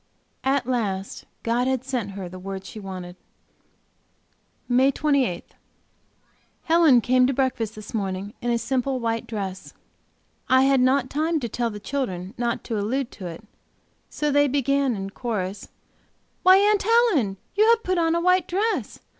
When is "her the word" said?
2.13-2.65